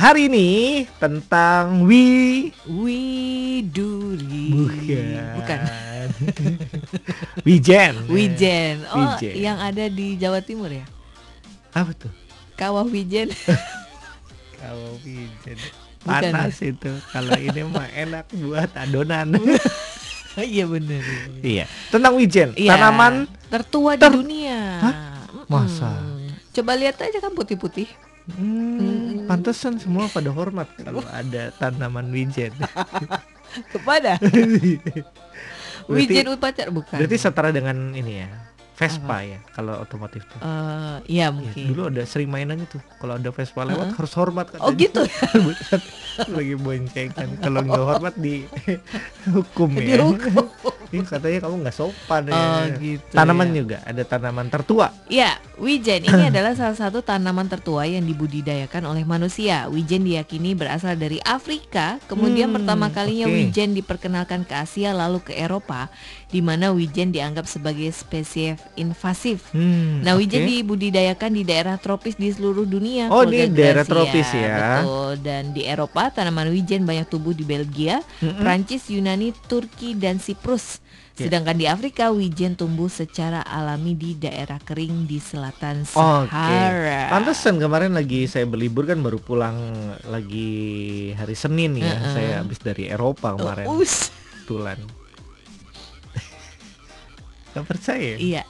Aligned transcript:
Hari 0.00 0.32
ini 0.32 0.48
tentang 0.96 1.84
wi 1.84 2.48
Widuri. 2.64 4.48
bukan. 4.48 5.04
Bukan. 5.36 5.60
Wijen. 7.46 7.94
Wijen. 8.08 8.80
Oh, 8.88 8.96
Wijen. 8.96 9.34
yang 9.36 9.60
ada 9.60 9.92
di 9.92 10.16
Jawa 10.16 10.40
Timur 10.40 10.72
ya? 10.72 10.88
Apa 11.76 11.92
tuh? 11.92 12.08
Kawah 12.56 12.88
Wijen. 12.88 13.28
Kalau 14.56 14.96
wijen. 15.04 15.60
Bukan, 16.00 16.32
Panas 16.32 16.56
itu. 16.64 16.92
Kalau 17.12 17.36
ini 17.36 17.60
mah 17.68 17.92
enak 17.92 18.24
buat 18.40 18.72
adonan. 18.72 19.36
Iya 20.40 20.62
benar. 20.64 21.02
iya. 21.42 21.66
Tentang 21.90 22.14
wijen. 22.16 22.54
Iya. 22.54 22.78
Tanaman 22.78 23.26
tertua 23.50 23.98
ter- 23.98 24.08
di 24.08 24.24
dunia. 24.24 24.78
Hah? 24.78 24.94
Masa? 25.50 25.90
Coba 26.54 26.78
lihat 26.78 27.02
aja 27.02 27.18
kan 27.18 27.34
putih-putih. 27.34 27.90
Hmm, 28.28 29.24
pantesan 29.24 29.80
semua 29.80 30.06
pada 30.06 30.28
hormat 30.28 30.68
kalau 30.76 31.02
ada 31.08 31.50
tanaman 31.56 32.08
wijen. 32.08 32.52
Kepada 33.74 34.14
Wijen 35.90 36.30
upacara 36.30 36.70
bukan. 36.70 36.94
Berarti 36.94 37.16
setara 37.18 37.50
dengan 37.50 37.90
ini 37.92 38.22
ya. 38.22 38.30
Vespa 38.80 39.20
ya 39.20 39.36
kalau 39.52 39.76
otomotif 39.76 40.24
tuh. 40.24 40.40
Eh, 40.40 41.20
iya 41.20 41.28
Ya, 41.28 41.34
mungkin. 41.36 41.68
dulu 41.68 41.92
ada 41.92 42.00
sering 42.08 42.32
mainan 42.32 42.64
itu. 42.64 42.80
Kalau 42.96 43.20
ada 43.20 43.28
Vespa 43.28 43.68
lewat 43.68 43.92
Heeh. 43.92 43.96
harus 44.00 44.12
hormat 44.16 44.46
katanya. 44.48 44.64
Oh 44.64 44.72
gitu. 44.72 45.02
Bukan. 45.44 45.80
lagi 46.32 46.54
boncengkan. 46.56 47.28
Kalau 47.44 47.60
nggak 47.60 47.84
hormat 47.84 48.14
di 48.16 48.48
hukum 49.28 49.68
ya. 49.76 50.00
Dihukum. 50.00 50.48
Ini 50.96 51.04
katanya 51.04 51.38
kamu 51.44 51.54
nggak 51.60 51.76
sopan 51.76 52.22
ya. 52.24 52.32
Oh 52.32 52.62
gitu. 52.80 53.12
Tanaman 53.12 53.48
ya. 53.52 53.54
juga 53.60 53.76
ada 53.84 54.02
tanaman 54.02 54.46
tertua. 54.48 54.86
Ya, 55.12 55.36
wijen 55.60 56.00
ini 56.02 56.22
adalah 56.26 56.56
salah 56.56 56.74
satu 56.74 57.00
tanaman 57.00 57.44
tertua 57.44 57.84
yang 57.84 58.02
dibudidayakan 58.02 58.82
oleh 58.84 59.04
manusia. 59.04 59.68
Wijen 59.68 60.02
diyakini 60.02 60.52
berasal 60.52 60.96
dari 60.96 61.20
Afrika, 61.20 62.00
kemudian 62.08 62.48
Hmm, 62.48 62.56
pertama 62.58 62.88
kalinya 62.88 63.28
oke. 63.28 63.36
wijen 63.36 63.72
diperkenalkan 63.72 64.42
ke 64.42 64.56
Asia 64.56 64.90
lalu 64.90 65.20
ke 65.20 65.32
Eropa, 65.32 65.92
di 66.26 66.40
mana 66.40 66.72
wijen 66.72 67.10
dianggap 67.10 67.44
sebagai 67.44 67.86
spesies 67.90 68.56
invasif. 68.74 69.52
Hmm, 69.52 70.00
Nah, 70.00 70.16
wijen 70.16 70.42
oke. 70.42 70.50
dibudidayakan 70.50 71.30
di 71.30 71.42
daerah 71.44 71.76
tropis 71.76 72.16
di 72.16 72.28
seluruh 72.28 72.64
dunia. 72.64 73.06
Oh, 73.08 73.22
di 73.22 73.44
daerah 73.46 73.84
Gracia. 73.84 73.92
tropis 73.92 74.28
ya. 74.32 74.56
Betul. 74.80 75.12
Dan 75.20 75.52
di 75.52 75.62
Eropa, 75.62 76.08
tanaman 76.08 76.48
wijen 76.48 76.82
banyak 76.82 77.06
tumbuh 77.06 77.30
di 77.30 77.44
Belgia, 77.44 78.00
Mm-mm. 78.18 78.40
Prancis, 78.40 78.88
Yunani, 78.88 79.36
Turki, 79.44 79.92
dan 79.92 80.16
Siprus. 80.16 80.80
Sedangkan 81.12 81.52
di 81.52 81.64
Afrika, 81.64 82.08
wijen 82.08 82.54
tumbuh 82.54 82.88
secara 82.88 83.42
alami 83.42 83.92
di 83.92 84.14
daerah 84.14 84.56
kering 84.56 85.04
di 85.04 85.18
selatan. 85.18 85.84
Sahara. 85.84 87.08
Pantesan 87.08 87.56
kemarin 87.56 87.92
lagi 87.92 88.24
saya 88.24 88.44
berlibur 88.44 88.84
kan 88.84 88.98
baru 88.98 89.18
pulang 89.18 89.56
lagi 90.04 90.48
hari 91.12 91.34
Senin 91.34 91.76
ya. 91.76 91.92
Heeh. 91.92 92.10
Saya 92.10 92.32
habis 92.40 92.56
dari 92.58 92.86
Eropa 92.86 93.34
kemarin. 93.34 93.66
Oh, 93.66 93.78
us. 93.78 94.08
Kebetulan. 94.42 94.80
Gak 97.50 97.66
percaya? 97.66 98.14
Iya. 98.16 98.42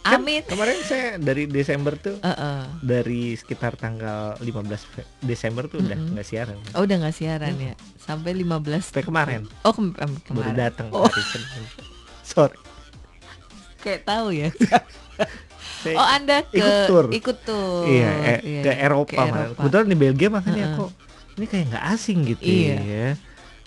Kan 0.00 0.24
Amin. 0.24 0.40
Kemarin 0.42 0.80
saya 0.80 1.06
dari 1.14 1.44
Desember 1.44 1.92
tuh 1.94 2.16
Heeh. 2.18 2.60
dari 2.80 3.36
sekitar 3.36 3.76
tanggal 3.76 4.32
15 4.34 4.80
Fe- 4.82 5.04
Desember 5.20 5.68
tuh 5.68 5.78
udah 5.78 5.92
nggak 5.92 6.24
siaran. 6.24 6.56
Oh, 6.72 6.82
udah 6.82 6.96
nggak 6.98 7.12
siaran 7.12 7.52
ya. 7.54 7.76
Sampai 7.98 8.32
15 8.32 8.80
Sampai 8.82 9.04
kemarin 9.04 9.44
Oh, 9.60 9.70
kem- 9.70 9.92
em, 9.94 10.16
baru 10.24 10.24
kemarin. 10.24 10.56
datang 10.56 10.88
Oh. 10.88 11.04
hari 11.04 11.20
Senin. 11.22 11.64
Sorry. 12.30 12.56
Kayak 13.80 14.00
tahu 14.06 14.28
ya. 14.30 14.48
Oh, 15.80 16.04
Anda 16.04 16.44
ke 16.44 16.60
ikut 16.60 16.76
tur. 16.92 17.04
ikut 17.08 17.36
tur. 17.40 17.88
iya, 17.88 18.36
eh, 18.36 18.38
Iya, 18.44 18.62
ke 18.68 18.72
Eropa, 18.84 19.16
ke 19.16 19.24
malah. 19.24 19.44
Eropa. 19.48 19.58
Kebetulan 19.64 19.86
di 19.88 19.96
Belgia 19.96 20.28
makanya 20.28 20.64
Heeh. 20.68 20.76
kok 20.76 20.90
ini 21.32 21.46
kayak 21.48 21.64
nggak 21.72 21.84
asing 21.88 22.18
gitu 22.28 22.44
Iya. 22.44 22.76
ya. 22.84 23.08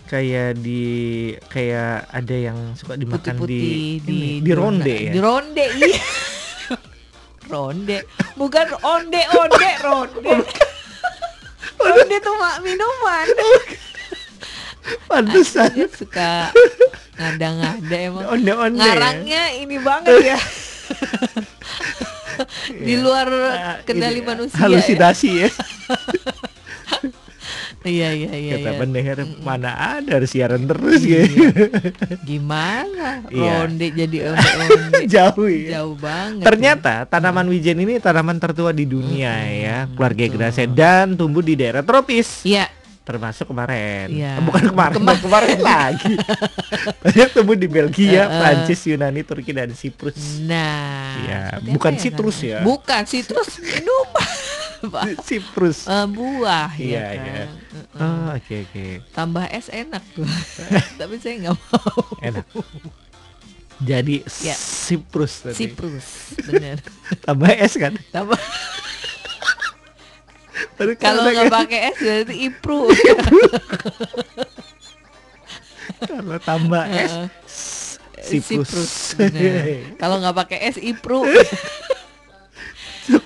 Kayak 0.05 0.49
di 0.61 0.83
kayak 1.49 2.05
ada 2.05 2.35
yang 2.37 2.77
suka 2.77 2.93
dimakan 2.93 3.33
putih-putih 3.33 3.57
di 4.05 4.21
ini, 4.37 4.45
di 4.45 4.51
ronde 4.53 4.93
ya. 4.93 5.09
Di 5.09 5.21
ronde 5.25 5.65
iya. 5.73 6.03
ronde. 7.53 7.97
Bukan 8.37 8.67
onde 8.85 9.21
onde 9.33 9.69
ronde. 9.81 10.33
ronde 11.81 12.15
tuh 12.21 12.35
mak 12.37 12.61
minuman. 12.61 13.25
Pantesan. 15.05 15.69
Dia 15.73 15.87
suka 15.89 16.49
ngada-ngada 17.15 17.97
emang. 17.97 18.25
Onde-onde. 18.29 18.79
ya. 18.79 18.85
Ngarangnya 18.89 19.43
ini 19.55 19.77
banget 19.79 20.15
ya. 20.23 20.39
Di 22.73 22.97
Iya. 22.97 23.03
luar 23.05 23.27
Ah, 23.29 23.77
kendali 23.85 24.19
ini, 24.19 24.25
manusia. 24.25 24.57
Halusinasi 24.57 25.29
ya. 25.29 25.41
Ya. 25.43 25.49
Iya 27.83 28.15
iya 28.15 28.31
iya. 28.31 28.53
Kata 28.63 28.71
iya. 28.71 28.79
pendengar 28.79 29.17
mana 29.43 29.75
ada 29.75 30.15
siaran 30.23 30.63
terus 30.63 31.03
Iya. 31.03 31.27
gitu. 31.27 31.67
Gimana? 32.23 33.27
Iya. 33.27 33.67
Ronde 33.67 33.87
jadi 33.91 34.17
onde-onde. 34.31 35.03
Jauh 35.13 35.47
ya. 35.51 35.67
Jauh 35.75 35.95
banget. 35.99 36.47
Ternyata 36.47 37.03
tanaman 37.03 37.43
wijen 37.51 37.75
ini 37.75 37.99
tanaman 37.99 38.39
tertua 38.39 38.71
di 38.71 38.87
dunia 38.87 39.35
ya, 39.51 39.77
keluarga. 39.91 40.23
Gracia 40.31 40.63
dan 40.63 41.19
tumbuh 41.19 41.43
di 41.43 41.59
daerah 41.59 41.83
tropis. 41.83 42.47
Iya. 42.47 42.71
Termasuk 43.03 43.45
kemarin. 43.45 44.07
Eh, 44.09 44.39
Bukan 44.39 44.63
kemarin, 44.65 44.95
Kema- 44.95 45.19
kemarin 45.19 45.59
lagi. 45.69 46.15
Banyak 46.97 47.29
tumbuh 47.29 47.53
di 47.53 47.67
Belgia, 47.67 48.07
Eh, 48.21 48.25
eh. 48.25 48.39
Prancis, 48.39 48.79
Yunani, 48.85 49.21
Turki 49.21 49.51
dan 49.51 49.71
Siprus. 49.71 50.39
Nah, 50.41 51.19
Iya, 51.19 51.41
seperti 51.53 51.67
bukan 51.69 51.91
apa 51.91 51.99
sitrus 51.99 52.37
namanya? 52.37 52.47
ya. 52.49 52.59
Bukan 52.63 53.01
sitrus 53.03 53.49
minuman. 53.59 54.27
Pak. 54.83 55.03
Siprus. 55.27 55.77
Eh, 55.85 56.07
buah 56.09 56.69
Iya, 56.73 57.03
ya 57.05 57.19
kan. 57.21 57.47
Heeh. 57.93 57.99
Oh, 57.99 58.27
oke 58.33 58.55
oke. 58.63 58.85
Tambah 59.11 59.45
es 59.47 59.67
enak 59.67 60.03
tuh. 60.11 60.27
Tapi 60.99 61.15
saya 61.17 61.35
nggak 61.41 61.55
mau. 61.57 61.99
Enak. 62.21 62.45
Jadi 63.79 64.23
Ya. 64.39 64.55
Siprus 64.55 65.33
tadi. 65.41 65.55
Siprus, 65.57 66.07
bener. 66.41 66.79
Tambah 67.21 67.51
es 67.53 67.73
kan? 67.75 67.99
Tambah 68.09 68.39
kalau 70.99 71.21
nggak 71.27 71.51
pakai 71.51 71.79
es 71.91 71.97
berarti 71.99 72.35
ipru. 72.47 72.81
kalau 76.03 76.37
tambah 76.43 76.83
es. 76.91 77.13
Siprus. 78.23 79.19
Kalau 79.99 80.15
nggak 80.23 80.35
pakai 80.35 80.59
es 80.71 80.77
ipru. 80.79 81.27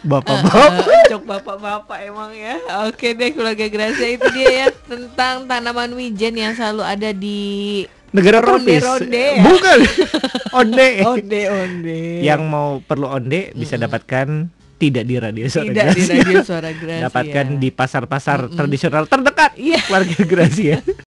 Bapak-bapak. 0.01 0.89
Eh, 0.89 1.05
Cok 1.13 1.23
bapak-bapak 1.29 1.99
emang 2.09 2.33
ya. 2.33 2.57
Oke 2.89 3.13
deh 3.13 3.29
keluarga 3.29 3.69
Gracia 3.69 4.09
itu 4.09 4.25
dia 4.33 4.65
ya 4.65 4.67
tentang 4.73 5.45
tanaman 5.45 5.93
wijen 5.93 6.33
yang 6.33 6.57
selalu 6.57 6.81
ada 6.81 7.13
di 7.13 7.85
Negara 8.07 8.39
tropis. 8.39 8.81
Ronde-ronde 8.81 9.25
ya? 9.37 9.43
Bukan. 9.43 9.79
Onde. 10.63 10.89
onde 11.05 11.41
onde. 11.53 12.01
Yang 12.23 12.41
mau 12.47 12.79
perlu 12.81 13.11
onde 13.11 13.53
bisa 13.53 13.77
dapatkan 13.77 14.49
tidak 14.77 15.03
di 15.03 15.15
radio 15.17 15.45
suara 15.47 15.65
tidak 15.65 15.85
di 15.87 15.93
Gracia. 15.97 16.15
radio 16.15 16.39
suara 16.41 16.69
Gracia. 16.79 17.03
Dapatkan 17.03 17.45
di 17.57 17.69
pasar-pasar 17.69 18.39
tradisional 18.47 19.03
terdekat 19.05 19.51
Iya. 19.57 19.81
keluarga 19.83 20.17
Gracia. 20.23 20.75